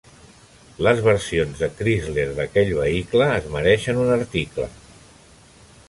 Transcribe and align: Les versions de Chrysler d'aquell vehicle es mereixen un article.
Les 0.85 1.01
versions 1.07 1.53
de 1.65 1.69
Chrysler 1.81 2.25
d'aquell 2.39 2.73
vehicle 2.79 3.27
es 3.35 3.49
mereixen 3.59 4.05
un 4.07 4.11
article. 4.19 4.69